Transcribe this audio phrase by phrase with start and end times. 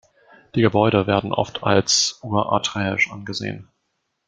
[0.55, 3.67] Die Gebäude werden oft als urartäisch angesehen.